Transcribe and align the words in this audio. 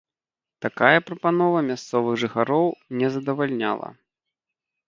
Такая 0.65 0.99
прапанова 1.09 1.59
мясцовых 1.69 2.13
жыхароў 2.23 2.67
не 3.03 3.07
задавальняла. 3.17 3.89